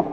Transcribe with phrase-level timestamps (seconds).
[0.00, 0.08] This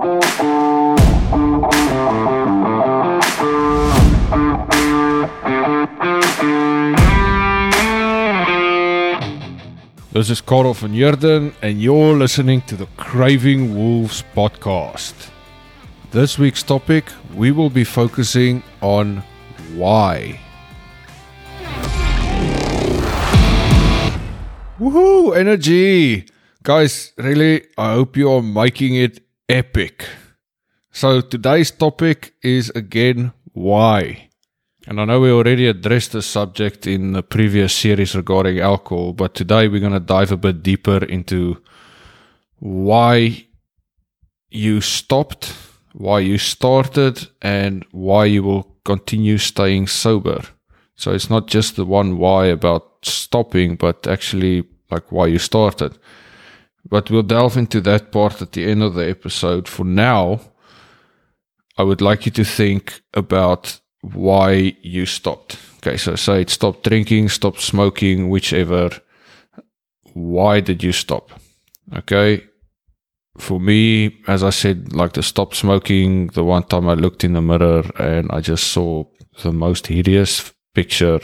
[10.30, 15.30] is Karel van Heerden, and you're listening to the Craving Wolves podcast.
[16.12, 19.24] This week's topic, we will be focusing on
[19.74, 20.38] why.
[24.80, 25.38] Woohoo!
[25.38, 26.28] Energy!
[26.62, 30.06] Guys, really, I hope you are making it epic.
[30.92, 34.30] So, today's topic is again why.
[34.88, 39.36] And I know we already addressed the subject in the previous series regarding alcohol, but
[39.36, 41.62] today we're going to dive a bit deeper into
[42.60, 43.48] why
[44.50, 45.54] you stopped,
[45.94, 50.42] why you started, and why you will continue staying sober.
[50.96, 55.98] So it's not just the one why about stopping, but actually like why you started.
[56.86, 59.68] But we'll delve into that part at the end of the episode.
[59.68, 60.40] For now,
[61.78, 65.58] I would like you to think about why you stopped.
[65.78, 68.90] Okay, so say it stopped drinking, stopped smoking, whichever.
[70.14, 71.32] Why did you stop?
[71.96, 72.44] Okay.
[73.38, 77.34] For me, as I said, like to stop smoking, the one time I looked in
[77.34, 79.06] the mirror and I just saw
[79.44, 81.20] the most hideous picture.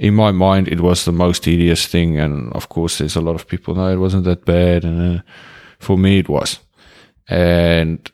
[0.00, 2.18] In my mind, it was the most tedious thing.
[2.18, 4.82] And of course, there's a lot of people know it wasn't that bad.
[4.82, 5.22] And uh,
[5.78, 6.58] for me, it was.
[7.28, 8.10] And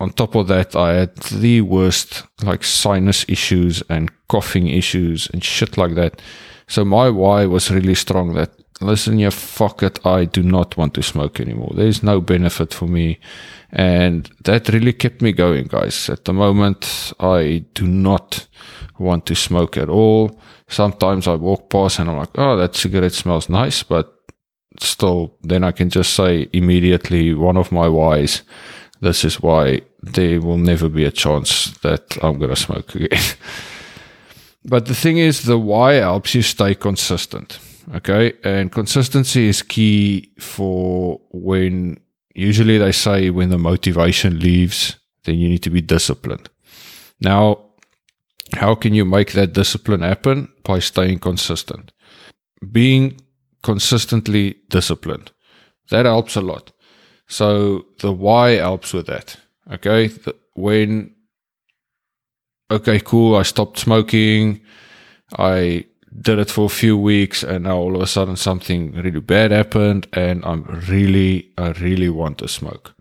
[0.00, 5.44] on top of that, I had the worst like sinus issues and coughing issues and
[5.44, 6.22] shit like that.
[6.66, 10.94] So my why was really strong that listen, you fuck it, I do not want
[10.94, 11.72] to smoke anymore.
[11.74, 13.18] There's no benefit for me.
[13.70, 16.08] And that really kept me going, guys.
[16.08, 18.46] At the moment, I do not
[18.98, 20.40] want to smoke at all.
[20.68, 24.12] Sometimes I walk past and I'm like, oh, that cigarette smells nice, but
[24.80, 28.42] still, then I can just say immediately one of my whys
[29.00, 33.22] this is why there will never be a chance that I'm going to smoke again.
[34.64, 37.58] but the thing is, the why helps you stay consistent.
[37.94, 38.32] Okay.
[38.44, 42.00] And consistency is key for when
[42.34, 46.48] usually they say when the motivation leaves, then you need to be disciplined.
[47.20, 47.62] Now,
[48.54, 50.48] how can you make that discipline happen?
[50.62, 51.92] By staying consistent.
[52.70, 53.20] Being
[53.62, 55.32] consistently disciplined.
[55.90, 56.72] That helps a lot.
[57.28, 59.36] So the why helps with that.
[59.72, 60.08] Okay.
[60.08, 61.14] The, when,
[62.70, 63.36] okay, cool.
[63.36, 64.60] I stopped smoking.
[65.36, 65.86] I
[66.20, 69.50] did it for a few weeks and now all of a sudden something really bad
[69.50, 72.94] happened and I'm really, I really want to smoke.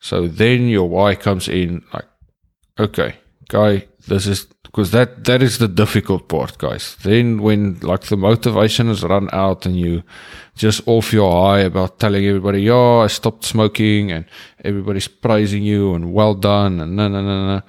[0.00, 2.04] So then your why comes in like,
[2.78, 3.16] okay,
[3.48, 6.96] guy, this is because that that is the difficult part, guys.
[7.02, 10.02] Then when like the motivation has run out and you
[10.56, 14.24] just off your high about telling everybody, "Yo, I stopped smoking," and
[14.64, 17.62] everybody's praising you and well done and no, no, no, no.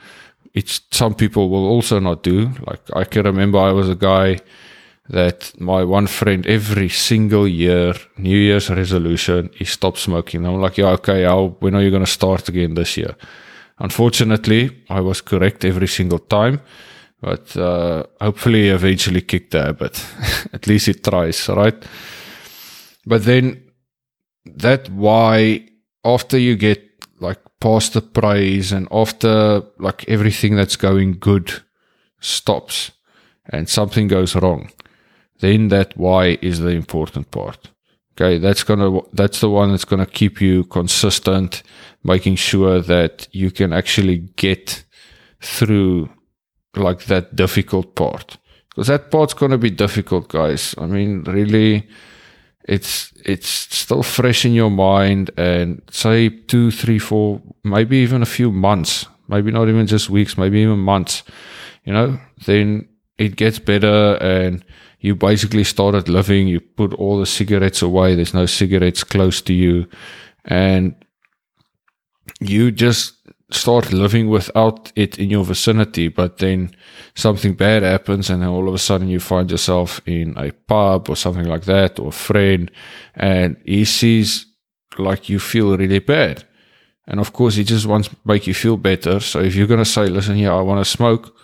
[0.56, 2.52] It's some people will also not do.
[2.66, 4.40] Like I can remember, I was a guy
[5.10, 10.46] that my one friend every single year, New Year's resolution, he stopped smoking.
[10.46, 13.16] I'm like, yeah, okay, how, when are you going to start again this year?
[13.78, 16.62] Unfortunately, I was correct every single time
[17.26, 20.04] but uh, hopefully eventually kick the habit.
[20.54, 21.76] At least it tries, right?
[23.06, 23.64] But then
[24.46, 25.68] that why
[26.04, 26.84] after you get
[27.20, 31.52] like past the praise and after like everything that's going good
[32.20, 32.92] stops
[33.50, 34.70] and something goes wrong,
[35.40, 37.72] then that why is the important part.
[38.14, 41.64] Okay, that's gonna that's the one that's gonna keep you consistent,
[42.04, 44.86] making sure that you can actually get
[45.42, 46.10] through
[46.76, 48.38] like that difficult part.
[48.70, 50.76] Because that part's to be difficult guys.
[50.78, 51.88] I mean really
[52.68, 58.26] it's it's still fresh in your mind and say two three four maybe even a
[58.26, 61.24] few months maybe not even just weeks maybe even months
[61.86, 62.20] you know?
[62.46, 62.88] Then
[63.18, 64.66] it gets better and
[65.06, 69.54] you basically started living you put all the cigarettes away there's no cigarettes close to
[69.54, 69.88] you
[70.46, 70.96] and
[72.40, 73.16] you just
[73.52, 76.76] start living without it in your vicinity, but then
[77.14, 81.10] something bad happens and then all of a sudden you find yourself in a pub
[81.10, 82.72] or something like that or a friend
[83.14, 84.48] and he sees
[84.98, 86.44] like you feel really bad.
[87.08, 89.20] And of course he just wants to make you feel better.
[89.20, 91.36] So if you're going to say, listen yeah, I want to smoke,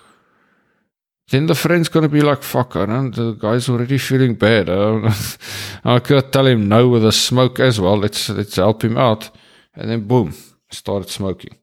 [1.31, 4.69] then the friend's going to be like, fuck, I don't, the guy's already feeling bad.
[5.83, 7.97] I could tell him no with a smoke as well.
[7.97, 9.29] Let's, let's help him out.
[9.73, 10.35] And then boom,
[10.69, 11.55] started smoking.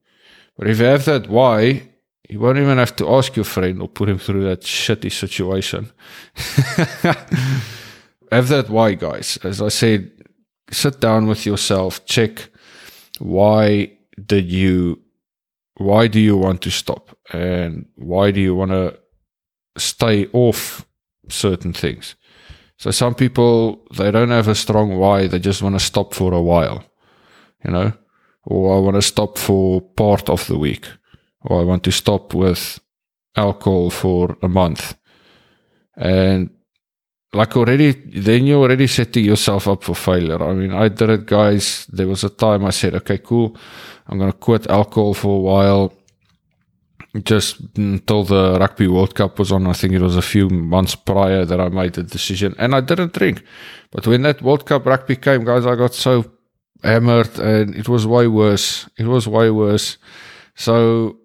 [0.56, 1.82] But if you have that why,
[2.28, 5.92] you won't even have to ask your friend or put him through that shitty situation.
[8.32, 9.38] have that why, guys.
[9.44, 10.10] As I said,
[10.70, 12.48] sit down with yourself, check
[13.18, 13.92] why
[14.26, 15.00] did you
[15.74, 18.98] why do you want to stop and why do you want to
[19.78, 20.86] stay off
[21.28, 22.16] certain things.
[22.78, 26.32] So some people they don't have a strong why they just want to stop for
[26.32, 26.84] a while
[27.64, 27.92] you know?
[28.44, 30.86] Or i want to stop for part of the week
[31.42, 32.80] or i want to stop with
[33.36, 34.96] alcohol for a month.
[35.96, 36.50] And
[37.32, 40.42] like already then you're already setting yourself up for failure.
[40.42, 41.86] I mean i did it guys.
[41.92, 43.56] There was a time i said okay cool.
[44.06, 45.92] I'm going to quit alcohol for a while
[47.24, 50.94] just until the rugby world cup was on i think it was a few months
[50.94, 53.42] prior that i made the decision and i didn't drink.
[53.90, 56.24] But when that world cup rugby came guys i got so
[56.82, 58.88] hammered and it was way worse.
[58.96, 59.98] It was way worse.
[60.54, 61.18] So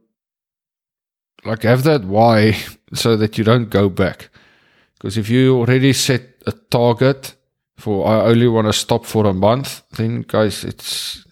[1.46, 2.58] like have that why
[2.94, 4.30] so that you don't go back.
[4.94, 7.36] Because if you already set a target
[7.78, 11.26] for I only want to stop for a month, then guys, it's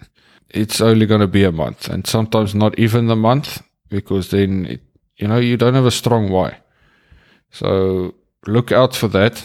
[0.49, 3.61] it's only going to be a month, and sometimes not even the month,
[3.91, 4.81] because then it,
[5.17, 6.57] you know you don't have a strong why.
[7.51, 8.15] So
[8.47, 9.43] look out for that.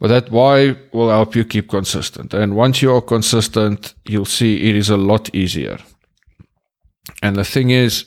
[0.00, 2.34] But that why will help you keep consistent.
[2.34, 5.78] And once you are consistent, you'll see it is a lot easier.
[7.22, 8.06] And the thing is,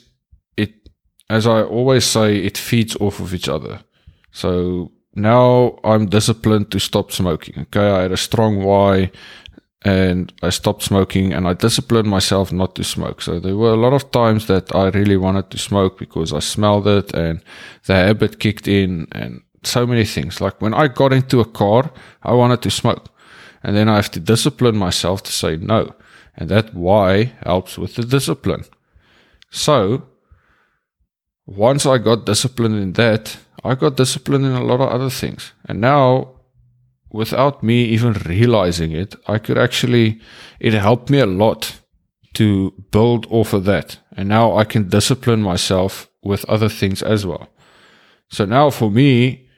[0.56, 0.74] it,
[1.30, 3.80] as I always say, it feeds off of each other.
[4.30, 7.62] So now I'm disciplined to stop smoking.
[7.62, 7.90] Okay.
[7.90, 9.10] I had a strong why
[9.84, 13.22] and I stopped smoking and I disciplined myself not to smoke.
[13.22, 16.40] So there were a lot of times that I really wanted to smoke because I
[16.40, 17.42] smelled it and
[17.86, 20.40] the habit kicked in and so many things.
[20.40, 21.90] Like when I got into a car,
[22.22, 23.08] I wanted to smoke.
[23.62, 25.94] And then I have to discipline myself to say no.
[26.36, 28.64] And that why helps with the discipline.
[29.50, 30.04] So
[31.46, 35.52] once I got disciplined in that, I got disciplined in a lot of other things.
[35.64, 36.37] And now,
[37.10, 40.20] without me even realizing it, I could actually,
[40.60, 41.80] it helped me a lot
[42.34, 43.98] to build off of that.
[44.16, 47.48] And now I can discipline myself with other things as well.
[48.30, 49.48] So now for me,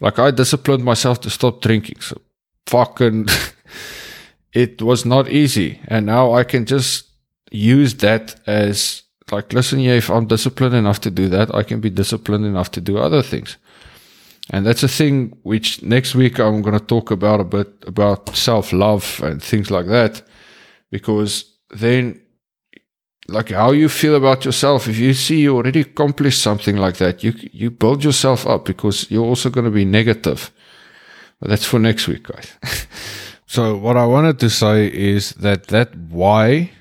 [0.00, 2.00] like I disciplined myself to stop drinking.
[2.00, 2.20] So
[2.66, 3.28] fucking,
[4.52, 5.80] it was not easy.
[5.86, 7.10] And now I can just
[7.50, 11.80] use that as like, listen, yeah, if I'm disciplined enough to do that, I can
[11.80, 13.56] be disciplined enough to do other things.
[14.50, 18.36] And that's a thing which next week I'm going to talk about a bit about
[18.36, 20.22] self love and things like that.
[20.90, 22.20] Because then,
[23.28, 27.22] like how you feel about yourself, if you see you already accomplished something like that,
[27.22, 30.50] you, you build yourself up because you're also going to be negative.
[31.38, 32.52] But that's for next week, guys.
[33.46, 36.72] so what I wanted to say is that that why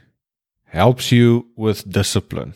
[0.65, 2.55] helps you with discipline.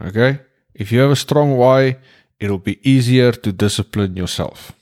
[0.00, 0.40] Okay?
[0.74, 1.98] If you have a strong why,
[2.40, 4.72] it'll be easier to discipline yourself.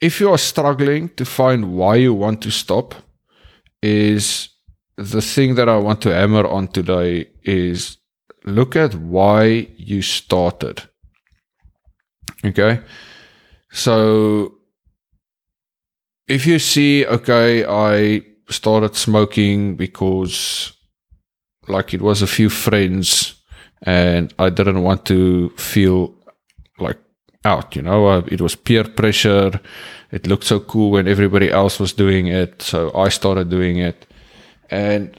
[0.00, 2.94] If you are struggling to find why you want to stop,
[3.82, 4.48] is
[4.96, 7.98] the thing that I want to hammer on today is
[8.44, 10.82] look at why you started.
[12.44, 12.80] Okay?
[13.70, 14.54] So
[16.26, 20.72] if you see, okay, I started smoking because
[21.68, 23.34] like it was a few friends
[23.82, 26.14] and I didn't want to feel
[27.44, 29.60] out, you know, uh, it was peer pressure.
[30.10, 32.62] It looked so cool when everybody else was doing it.
[32.62, 34.06] So I started doing it.
[34.70, 35.18] And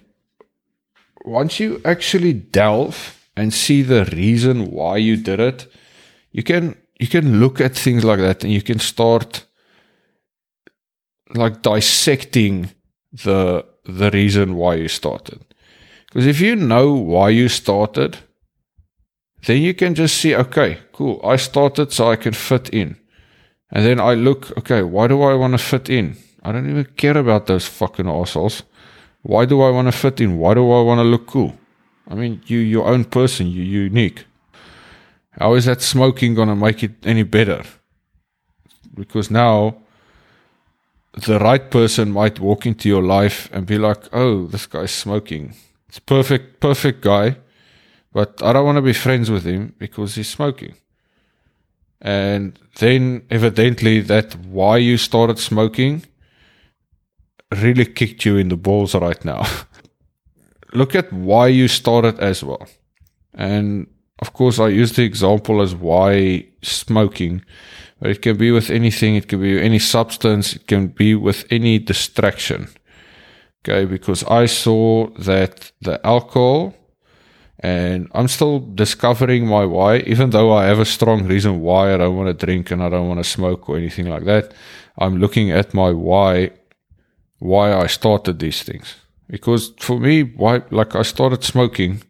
[1.23, 5.67] once you actually delve and see the reason why you did it,
[6.31, 9.45] you can, you can look at things like that and you can start
[11.33, 12.71] like dissecting
[13.11, 15.43] the, the reason why you started.
[16.07, 18.17] Because if you know why you started,
[19.45, 21.21] then you can just see, okay, cool.
[21.23, 22.97] I started so I can fit in.
[23.71, 26.17] And then I look, okay, why do I want to fit in?
[26.43, 28.63] I don't even care about those fucking assholes.
[29.21, 30.37] Why do I want to fit in?
[30.37, 31.57] Why do I want to look cool?
[32.07, 34.25] I mean, you, your own person, you're unique.
[35.31, 37.63] How is that smoking going to make it any better?
[38.93, 39.77] Because now
[41.13, 45.55] the right person might walk into your life and be like, oh, this guy's smoking.
[45.89, 47.37] It's perfect, perfect guy,
[48.15, 50.75] but I don't want to be friends with him because he's smoking.
[51.99, 56.05] And then evidently that why you started smoking
[57.51, 59.43] really kicked you in the balls right now.
[60.73, 62.65] Look at why you started as well.
[63.33, 63.87] And
[64.19, 67.43] of course, I use the example as why smoking,
[67.99, 69.15] but it can be with anything.
[69.15, 70.55] It can be any substance.
[70.55, 72.69] It can be with any distraction.
[73.59, 76.73] Okay, because I saw that the alcohol,
[77.65, 81.97] and I'm still discovering my why, even though I have a strong reason why I
[81.97, 84.53] don't want to drink and I don't want to smoke or anything like that.
[84.99, 86.51] I'm looking at my why,
[87.39, 88.95] why I started these things.
[89.27, 92.03] Because for me, why, like I started smoking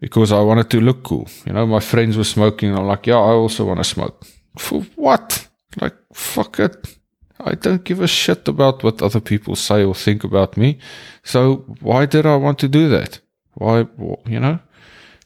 [0.00, 1.28] because I wanted to look cool.
[1.44, 2.70] You know, my friends were smoking.
[2.70, 4.24] and I'm like, yeah, I also want to smoke.
[4.56, 5.46] For what?
[5.78, 6.96] Like, fuck it.
[7.38, 10.78] I don't give a shit about what other people say or think about me.
[11.22, 13.20] So why did I want to do that?
[13.56, 13.86] Why,
[14.26, 14.58] you know?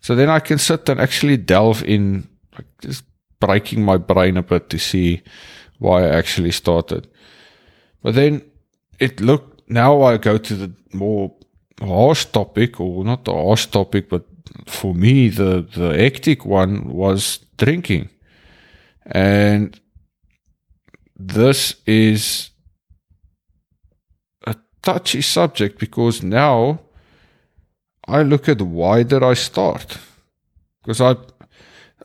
[0.01, 3.05] So then I can sit and actually delve in, like just
[3.41, 5.23] breaking my brain a bit to see
[5.79, 7.09] why I actually started.
[8.03, 8.43] But then
[8.99, 11.35] it looked, now I go to the more
[11.81, 14.25] harsh topic, or not the harsh topic, but
[14.67, 18.11] for me, the, the hectic one was drinking.
[19.07, 19.79] And
[21.17, 22.51] this is
[24.47, 26.81] a touchy subject because now
[28.11, 29.99] I look at why did I start?
[30.83, 31.11] Because I,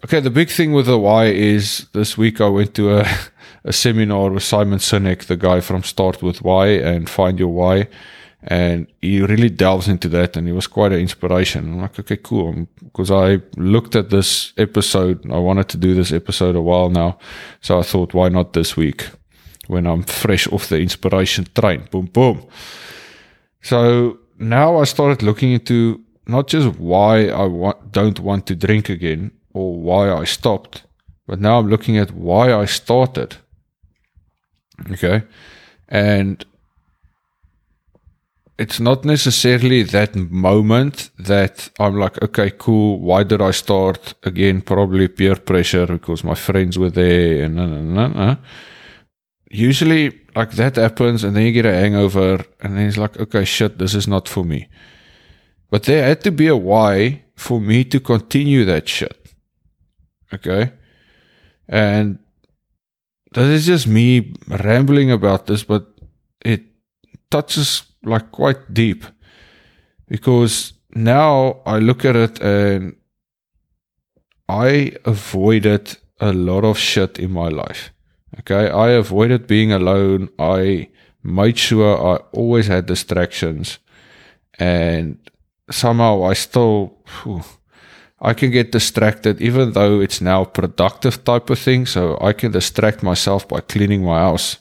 [0.04, 3.08] okay, the big thing with the why is this week I went to a,
[3.64, 7.88] a seminar with Simon Sinek, the guy from Start with Why and Find Your Why.
[8.48, 11.74] And he really delves into that and he was quite an inspiration.
[11.74, 12.68] I'm like, okay, cool.
[12.84, 15.32] Because I looked at this episode.
[15.32, 17.18] I wanted to do this episode a while now.
[17.62, 19.10] So I thought, why not this week
[19.66, 21.88] when I'm fresh off the inspiration train?
[21.90, 22.46] Boom, boom.
[23.64, 28.89] So now I started looking into not just why I wa- don't want to drink
[28.89, 30.84] again or why I stopped,
[31.27, 33.38] but now I'm looking at why I started.
[34.92, 35.24] Okay.
[35.88, 36.44] And
[38.58, 43.00] it's not necessarily that moment that I'm like, okay, cool.
[43.00, 44.62] Why did I start again?
[44.62, 48.38] Probably peer pressure because my friends were there and
[49.51, 53.46] usually like that happens and then you get a hangover and then it's like, okay,
[53.46, 54.68] shit, this is not for me.
[55.70, 59.34] But there had to be a why for me to continue that shit.
[60.34, 60.74] Okay.
[61.68, 62.20] And
[63.32, 65.88] that is just me rambling about this, but
[66.42, 66.63] it
[67.32, 69.06] touches like quite deep
[70.08, 72.96] because now I look at it and
[74.48, 77.92] I avoided a lot of shit in my life.
[78.39, 78.70] Okay.
[78.70, 80.30] I avoided being alone.
[80.39, 80.89] I
[81.24, 83.80] made sure I always had distractions
[84.60, 85.18] and
[85.72, 87.44] somehow I still, whew,
[88.22, 91.86] I can get distracted even though it's now productive type of thing.
[91.86, 94.58] So I can distract myself by cleaning my house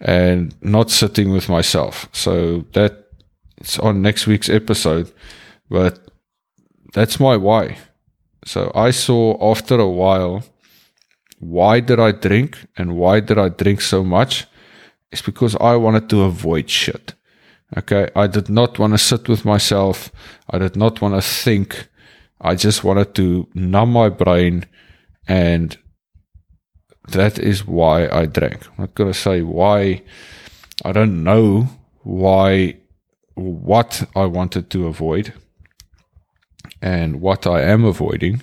[0.00, 2.08] and not sitting with myself.
[2.12, 3.06] So that
[3.56, 5.10] it's on next week's episode,
[5.68, 5.98] but
[6.94, 7.78] that's my why.
[8.44, 10.44] So I saw after a while,
[11.38, 14.46] why did I drink and why did I drink so much?
[15.10, 17.14] It's because I wanted to avoid shit.
[17.76, 18.08] Okay.
[18.16, 20.10] I did not want to sit with myself.
[20.50, 21.88] I did not want to think.
[22.40, 24.66] I just wanted to numb my brain
[25.26, 25.76] and
[27.08, 28.66] that is why I drank.
[28.66, 30.02] I'm not going to say why.
[30.84, 31.68] I don't know
[32.02, 32.76] why,
[33.34, 35.32] what I wanted to avoid
[36.80, 38.42] and what I am avoiding.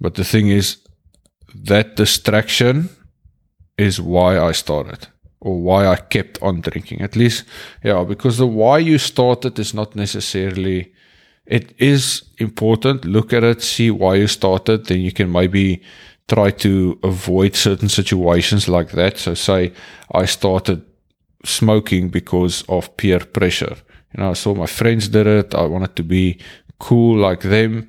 [0.00, 0.78] But the thing is,
[1.54, 2.90] that distraction
[3.76, 5.08] is why I started
[5.40, 7.00] or why I kept on drinking.
[7.00, 7.44] At least,
[7.82, 10.92] yeah, because the why you started is not necessarily,
[11.46, 13.04] it is important.
[13.04, 15.82] Look at it, see why you started, then you can maybe
[16.28, 19.16] try to avoid certain situations like that.
[19.18, 19.72] So, say
[20.12, 20.84] I started
[21.44, 23.76] smoking because of peer pressure.
[24.14, 25.54] You know, I saw my friends did it.
[25.54, 26.38] I wanted to be
[26.78, 27.88] cool like them.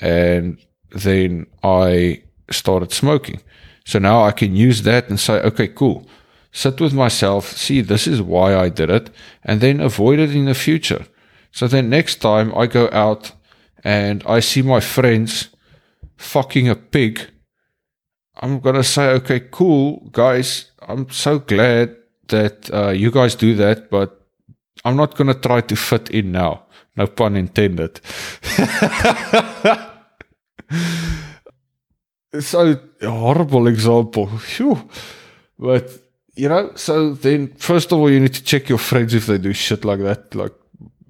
[0.00, 0.58] And
[0.90, 3.40] then I started smoking.
[3.84, 6.06] So now I can use that and say, okay, cool.
[6.52, 9.10] Sit with myself, see, this is why I did it,
[9.44, 11.06] and then avoid it in the future.
[11.52, 13.32] So then next time I go out
[13.84, 15.48] and I see my friends
[16.16, 17.20] fucking a pig,
[18.40, 20.70] I'm going to say, okay, cool, guys.
[20.86, 21.96] I'm so glad
[22.28, 24.26] that uh, you guys do that, but
[24.84, 26.64] I'm not going to try to fit in now.
[26.96, 28.00] No pun intended.
[32.40, 34.26] so a horrible example.
[34.38, 34.88] Phew.
[35.58, 35.90] But
[36.34, 39.38] you know, so then first of all, you need to check your friends if they
[39.38, 40.34] do shit like that.
[40.34, 40.52] Like,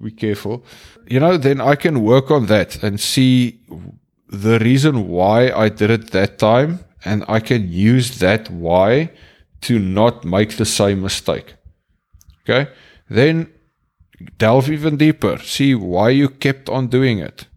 [0.01, 0.63] be careful.
[1.07, 3.59] You know, then I can work on that and see
[4.29, 9.11] the reason why I did it that time, and I can use that why
[9.61, 11.55] to not make the same mistake.
[12.43, 12.71] Okay,
[13.09, 13.51] then
[14.37, 15.37] delve even deeper.
[15.39, 17.47] See why you kept on doing it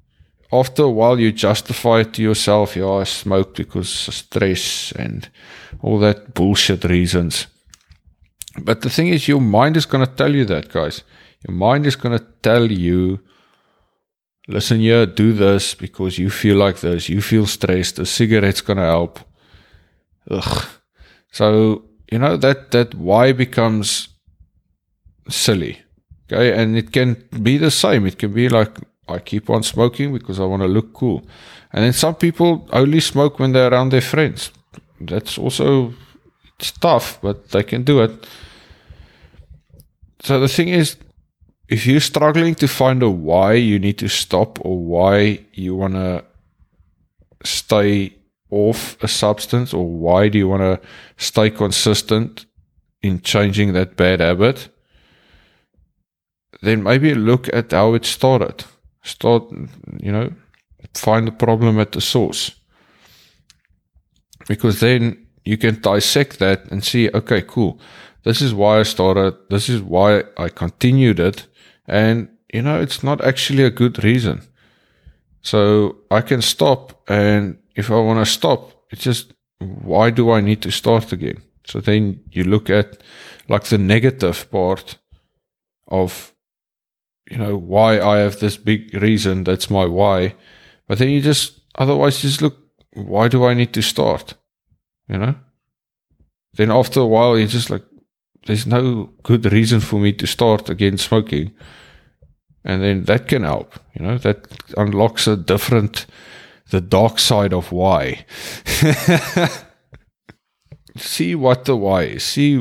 [0.53, 5.29] after a while you justify it to yourself, yeah, I smoke because of stress and
[5.81, 7.47] all that bullshit reasons.
[8.59, 11.05] But the thing is, your mind is going to tell you that, guys.
[11.47, 13.21] Your mind is going to tell you,
[14.49, 17.09] listen here, do this because you feel like this.
[17.09, 18.01] You feel stressed.
[18.01, 19.21] A cigarette's going to help.
[20.31, 20.67] Ugh.
[21.31, 24.09] So, you know, that, that why becomes
[25.29, 25.81] silly.
[26.27, 26.61] Okay.
[26.61, 28.05] And it can be the same.
[28.05, 28.77] It can be like,
[29.11, 31.25] I keep on smoking because I want to look cool.
[31.73, 34.51] And then some people only smoke when they're around their friends.
[35.01, 35.95] That's also
[36.59, 38.27] tough, but they can do it.
[40.23, 40.97] So the thing is,
[41.69, 45.95] if you're struggling to find a why you need to stop or why you want
[45.95, 46.25] to
[47.45, 48.17] stay
[48.51, 50.81] off a substance or why do you want to
[51.17, 52.45] stay consistent
[53.03, 54.69] in changing that bad habit,
[56.61, 58.65] then maybe look at how it started.
[59.03, 59.51] Start,
[60.01, 60.33] you know,
[60.95, 62.53] find the problem at the source.
[64.49, 67.81] Because then you can dissect that and see, okay, cool.
[68.25, 69.35] This is why I started.
[69.49, 71.47] This is why I continued it.
[71.87, 74.43] And, you know, it's not actually a good reason.
[75.43, 77.09] So I can stop.
[77.09, 81.43] And if I want to stop, it's just, why do I need to start again?
[81.67, 83.03] So then you look at
[83.49, 84.99] like the negative part
[85.89, 86.35] of,
[87.31, 89.45] you know, why I have this big reason.
[89.45, 90.35] That's my why.
[90.89, 92.59] But then you just, otherwise, just look,
[92.93, 94.35] why do I need to start?
[95.09, 95.35] You know?
[96.55, 97.85] Then after a while, you're just like,
[98.47, 101.53] there's no good reason for me to start again smoking.
[102.65, 106.07] And then that can help, you know, that unlocks a different,
[106.71, 108.27] the dark side of why.
[110.97, 112.25] See what the why is.
[112.25, 112.57] See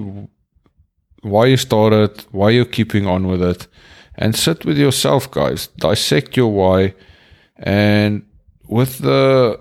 [1.21, 3.67] why you started, why you're keeping on with it,
[4.19, 5.67] and sit with yourself, guys.
[5.77, 6.93] Dissect your why
[7.57, 8.25] and
[8.67, 9.59] with the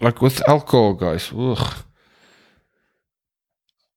[0.00, 1.84] like with alcohol, guys, ugh,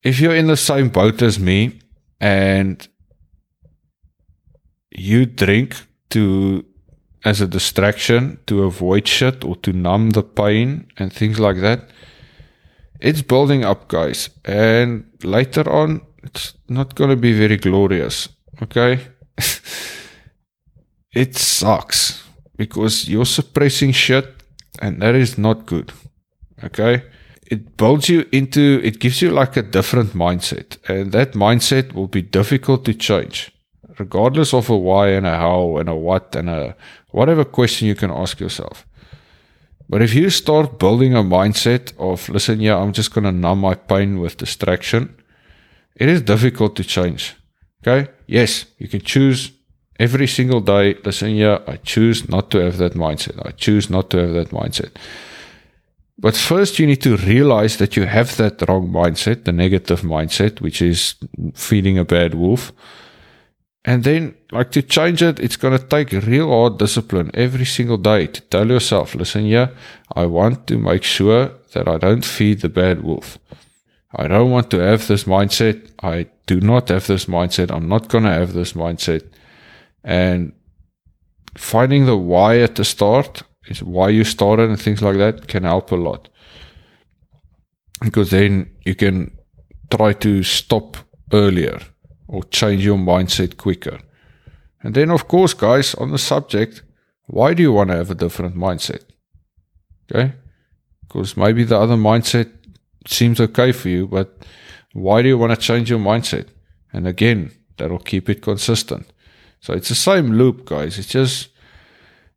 [0.04, 1.80] if you're in the same boat as me
[2.20, 2.88] and
[4.92, 5.76] you drink
[6.10, 6.66] to
[7.24, 11.88] as a distraction to avoid shit or to numb the pain and things like that,
[13.00, 14.30] it's building up, guys.
[14.44, 18.28] And later on, it's not going to be very glorious.
[18.62, 19.00] Okay.
[21.14, 22.24] it sucks
[22.56, 24.44] because you're suppressing shit
[24.82, 25.92] and that is not good.
[26.64, 27.04] Okay.
[27.52, 32.08] It builds you into, it gives you like a different mindset and that mindset will
[32.08, 33.54] be difficult to change
[34.00, 36.76] regardless of a why and a how and a what and a
[37.12, 38.86] whatever question you can ask yourself.
[39.90, 43.60] But if you start building a mindset of, listen, yeah, I'm just going to numb
[43.60, 45.16] my pain with distraction,
[45.96, 47.36] it is difficult to change.
[47.86, 48.10] Okay.
[48.28, 49.52] Yes, you can choose
[50.00, 53.46] every single day, listen, yeah, I choose not to have that mindset.
[53.46, 54.92] I choose not to have that mindset.
[56.18, 60.62] But first, you need to realize that you have that wrong mindset, the negative mindset,
[60.62, 61.16] which is
[61.54, 62.72] feeding a bad wolf.
[63.84, 67.98] And then, like to change it, it's going to take real hard discipline every single
[67.98, 69.70] day to tell yourself, listen, yeah,
[70.16, 73.38] I want to make sure that I don't feed the bad wolf.
[74.16, 75.90] I don't want to have this mindset.
[76.02, 77.72] I do not have this mindset.
[77.72, 79.24] I'm not going to have this mindset.
[80.04, 80.54] And
[81.58, 85.64] finding the why at the start is why you started and things like that can
[85.64, 86.30] help a lot.
[88.02, 89.36] Because then you can
[89.90, 90.98] try to stop
[91.32, 91.80] earlier
[92.28, 94.00] or change your mindset quicker.
[94.82, 96.84] And then, of course, guys, on the subject,
[97.28, 99.04] why do you want to have a different mindset?
[100.12, 100.34] Okay?
[101.02, 102.52] Because maybe the other mindset
[103.08, 104.38] seems okay for you, but
[104.94, 106.48] why do you want to change your mindset?
[106.92, 109.12] And again, that'll keep it consistent.
[109.60, 111.00] So it's the same loop, guys.
[111.00, 111.50] It's just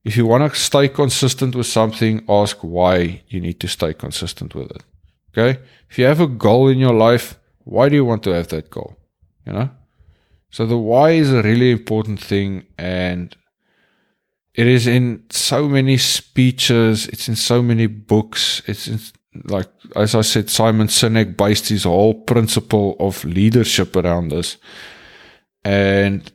[0.05, 4.55] if you want to stay consistent with something, ask why you need to stay consistent
[4.55, 4.83] with it.
[5.37, 5.61] Okay.
[5.91, 8.71] If you have a goal in your life, why do you want to have that
[8.71, 8.97] goal?
[9.45, 9.71] You know?
[10.51, 13.37] So the why is a really important thing and
[14.55, 19.01] it is in so many speeches, it's in so many books, it's in
[19.45, 24.57] like as I said, Simon Sinek based his whole principle of leadership around this.
[25.65, 26.31] And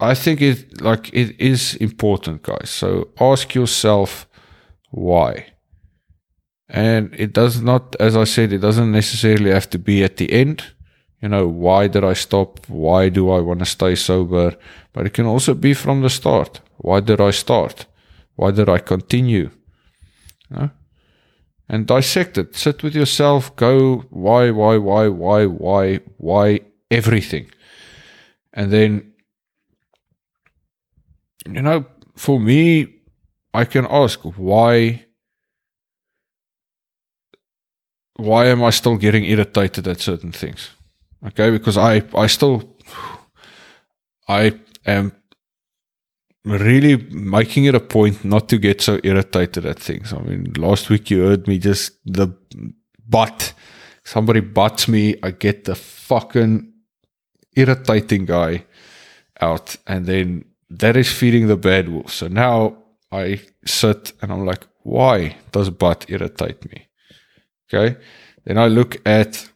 [0.00, 2.70] I think it like it is important, guys.
[2.70, 4.28] So ask yourself
[4.90, 5.46] why.
[6.68, 10.32] And it does not, as I said, it doesn't necessarily have to be at the
[10.32, 10.64] end.
[11.20, 12.66] You know, why did I stop?
[12.68, 14.56] Why do I want to stay sober?
[14.92, 16.60] But it can also be from the start.
[16.78, 17.86] Why did I start?
[18.34, 19.50] Why did I continue?
[20.50, 20.70] You know?
[21.72, 22.54] And dissect it.
[22.54, 23.56] Sit with yourself.
[23.56, 27.50] Go, why, why, why, why, why, why, everything.
[28.52, 29.12] And then
[31.46, 32.94] you know, for me,
[33.54, 35.06] I can ask why.
[38.16, 40.70] Why am I still getting irritated at certain things?
[41.26, 42.76] Okay, because I I still
[44.28, 45.12] I am
[46.44, 50.12] really making it a point not to get so irritated at things.
[50.12, 52.28] I mean, last week you heard me just the
[53.08, 53.54] butt.
[54.04, 56.72] Somebody butts me, I get the fucking
[57.54, 58.64] irritating guy
[59.40, 59.76] out.
[59.86, 62.12] And then that is feeding the bad wolf.
[62.12, 62.78] So now
[63.12, 66.88] I sit and I'm like, why does butt irritate me?
[67.72, 67.96] Okay.
[68.44, 69.48] Then I look at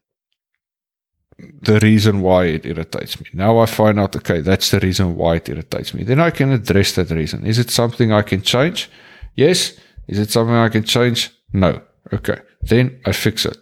[1.38, 3.27] the reason why it irritates me.
[3.33, 6.03] Now I find out, okay, that's the reason why it irritates me.
[6.05, 7.46] Then I can address that reason.
[7.46, 8.90] Is it something I can change?
[9.35, 9.79] Yes.
[10.09, 11.31] Is it something I can change?
[11.53, 11.83] No.
[12.12, 12.40] Okay.
[12.62, 13.59] Then I fix it.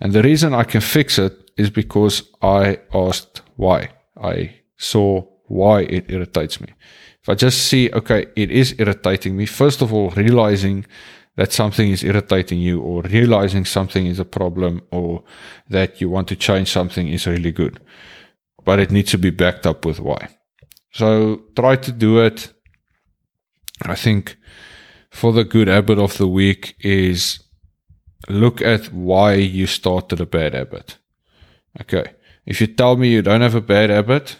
[0.00, 3.90] And the reason I can fix it is because I asked why.
[4.16, 6.68] I saw why it irritates me.
[7.20, 10.86] If I just see, okay, it is irritating me, first of all, realizing
[11.38, 15.22] that something is irritating you or realizing something is a problem or
[15.70, 17.78] that you want to change something is really good.
[18.64, 20.30] But it needs to be backed up with why.
[20.90, 22.52] So try to do it.
[23.82, 24.36] I think
[25.10, 27.38] for the good habit of the week is
[28.28, 30.98] look at why you started a bad habit.
[31.80, 32.14] Okay.
[32.46, 34.38] If you tell me you don't have a bad habit,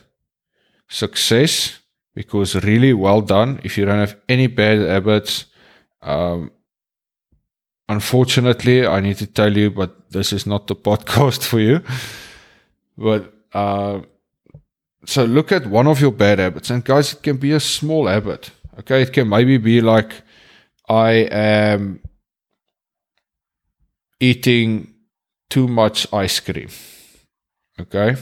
[0.89, 1.79] success,
[2.13, 3.61] because really well done.
[3.63, 5.45] If you don't have any bad habits,
[6.03, 6.51] um,
[7.88, 11.81] unfortunately, I need to tell you, but this is not the podcast for you.
[12.96, 14.01] But, uh,
[15.07, 18.07] so look at one of your bad habits and guys, it can be a small
[18.07, 18.51] habit.
[18.79, 19.03] Okay.
[19.03, 20.22] It can maybe be like,
[20.88, 22.01] I am
[24.20, 24.94] eating
[25.51, 26.68] too much ice cream.
[27.81, 28.16] Okay.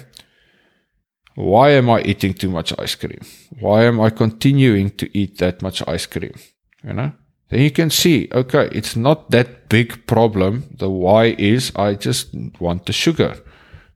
[1.35, 3.21] Why am I eating too much ice cream?
[3.61, 6.35] Why am I continuing to eat that much ice cream?
[6.83, 7.13] You know?
[7.49, 10.65] Then you can see, okay, it's not that big problem.
[10.79, 13.37] The why is I just want the sugar.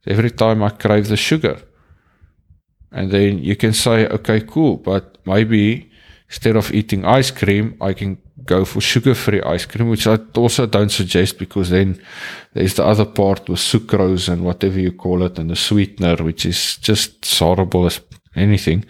[0.07, 1.61] Every time I crave the sugar.
[2.93, 5.91] And then you can say, okay, cool, but maybe
[6.29, 10.67] instead of eating ice cream, I can go for sugar-free ice cream, which I also
[10.67, 12.01] don't suggest because then
[12.55, 16.47] there's the other part with sucrose and whatever you call it and the sweetener, which
[16.47, 18.01] is just horrible as
[18.35, 18.85] anything.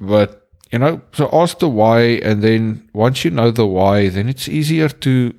[0.00, 2.00] But, you know, so ask the why.
[2.00, 5.34] And then once you know the why, then it's easier to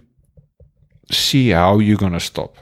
[1.11, 2.55] see how you're going to stop.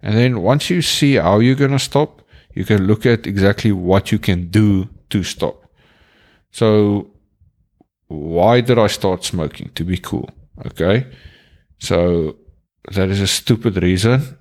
[0.00, 2.22] And then once you see how you're going to stop,
[2.54, 5.62] you can look at exactly what you can do to stop.
[6.50, 7.10] So
[8.08, 9.70] why did I start smoking?
[9.74, 10.28] To be cool.
[10.66, 11.06] Okay.
[11.78, 12.36] So
[12.92, 14.38] that is a stupid reason,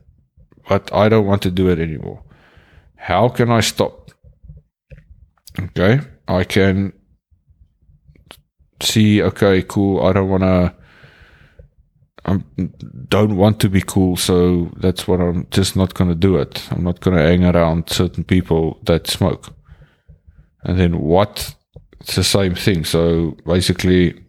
[0.67, 2.23] but I don't want to do it anymore.
[2.95, 4.11] How can I stop?
[5.59, 6.01] Okay.
[6.27, 6.93] I can
[8.83, 10.05] see, okay, cool.
[10.05, 10.73] I don't want to,
[12.25, 12.39] I
[13.07, 14.15] don't want to be cool.
[14.17, 16.67] So that's what I'm just not going to do it.
[16.71, 19.53] I'm not going to hang around certain people that smoke.
[20.63, 21.55] And then what
[22.01, 22.83] it's the same thing.
[22.83, 24.19] So basically,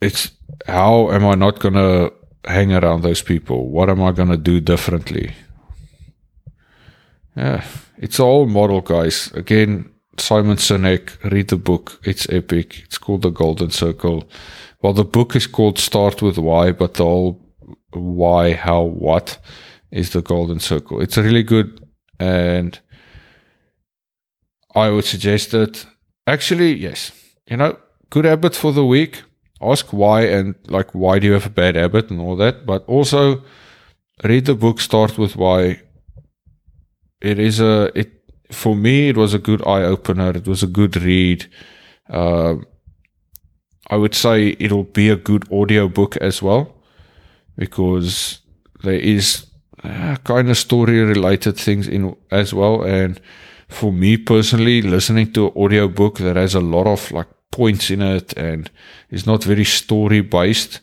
[0.00, 0.30] it's
[0.66, 2.12] how am I not going to
[2.44, 3.70] hang around those people?
[3.70, 5.34] What am I going to do differently?
[7.34, 7.64] Yeah,
[7.96, 9.32] it's all model, guys.
[9.32, 12.00] Again, Simon Sinek, read the book.
[12.04, 12.82] It's epic.
[12.84, 14.28] It's called The Golden Circle.
[14.82, 17.40] Well, the book is called Start with Why, but the whole
[17.92, 19.38] why, how, what
[19.90, 21.00] is the Golden Circle.
[21.00, 21.80] It's really good
[22.18, 22.78] and
[24.74, 25.86] I would suggest that
[26.26, 27.12] actually, yes,
[27.46, 27.76] you know,
[28.10, 29.22] good habit for the week.
[29.60, 32.84] Ask why and like, why do you have a bad habit and all that, but
[32.86, 33.42] also
[34.24, 35.82] read the book, start with why.
[37.20, 38.21] It is a, it,
[38.52, 40.30] for me, it was a good eye opener.
[40.30, 41.46] It was a good read.
[42.08, 42.56] Uh,
[43.90, 46.74] I would say it'll be a good audio book as well
[47.56, 48.40] because
[48.82, 49.46] there is
[49.84, 52.82] uh, kind of story related things in as well.
[52.82, 53.20] And
[53.68, 58.02] for me personally, listening to an audiobook that has a lot of like points in
[58.02, 58.70] it and
[59.10, 60.80] is not very story based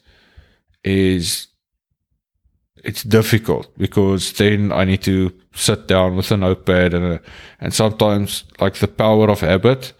[0.83, 1.47] is
[2.83, 7.21] it's difficult because then I need to sit down with a notepad and a,
[7.59, 9.93] and sometimes like the power of habit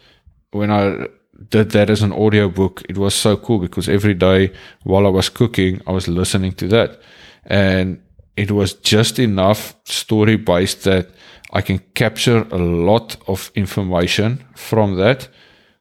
[0.51, 1.07] when I
[1.49, 4.51] did that as an audiobook it was so cool because every day
[4.83, 7.01] while I was cooking I was listening to that
[7.45, 8.01] and
[8.35, 11.09] it was just enough story based that
[11.51, 15.27] I can capture a lot of information from that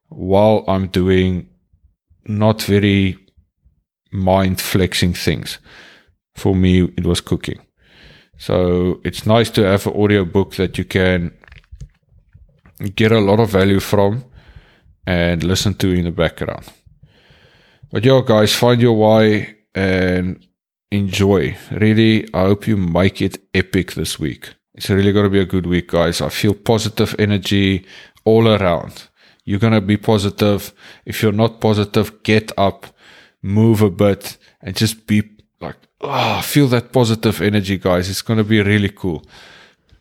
[0.08, 1.48] while I'm doing
[2.26, 3.18] not very
[4.11, 5.58] mind flexing things.
[6.38, 7.61] For me, it was cooking.
[8.38, 11.33] So it's nice to have an audio book that you can
[12.94, 14.24] get a lot of value from
[15.07, 16.72] and listen to in the background.
[17.90, 20.46] But yeah, guys, find your why and
[20.92, 21.57] enjoy.
[21.72, 24.55] Really, I hope you make it epic this week.
[24.74, 26.20] It's really going to be a good week, guys.
[26.20, 27.85] I feel positive energy
[28.24, 29.09] all around.
[29.44, 30.72] You're going to be positive.
[31.05, 32.87] If you're not positive, get up,
[33.42, 35.22] move a bit, and just be
[35.60, 38.08] like, oh, feel that positive energy, guys.
[38.08, 39.24] It's going to be really cool.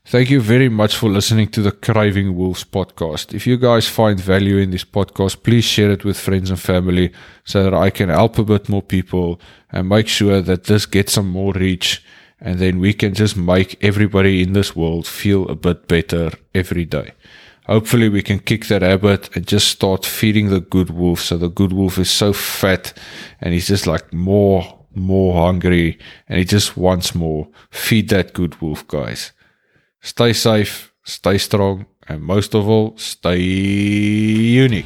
[0.05, 3.33] Thank you very much for listening to the Craving Wolves podcast.
[3.33, 7.11] If you guys find value in this podcast, please share it with friends and family
[7.43, 11.11] so that I can help a bit more people and make sure that this gets
[11.11, 12.01] some more reach.
[12.39, 16.85] And then we can just make everybody in this world feel a bit better every
[16.85, 17.11] day.
[17.65, 21.19] Hopefully, we can kick that habit and just start feeding the good wolf.
[21.19, 22.93] So the good wolf is so fat
[23.41, 27.47] and he's just like more, more hungry and he just wants more.
[27.69, 29.31] Feed that good wolf, guys.
[30.01, 34.85] Stay safe, stay strong, and most of all, stay unique.